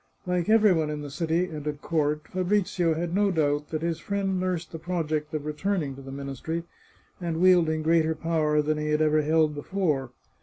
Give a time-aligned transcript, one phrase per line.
[0.25, 3.99] Like every one in the city and at court, Fabrizio had no doubt that his
[3.99, 6.63] friend nursed the project of returning to the ministry,
[7.21, 10.09] and wielding greater power than he had ever held before.